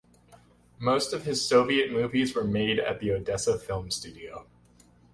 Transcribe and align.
Most 0.79 1.13
of 1.13 1.25
his 1.25 1.47
Soviet 1.47 1.91
movies 1.91 2.33
were 2.33 2.43
made 2.43 2.79
at 2.79 2.99
the 2.99 3.11
Odessa 3.11 3.59
Film 3.59 3.91
Studio. 3.91 4.47